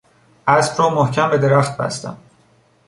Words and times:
اسب 0.47 0.79
را 0.81 0.89
محکم 0.89 1.29
به 1.29 1.37
درخت 1.37 1.77
بستم. 1.77 2.17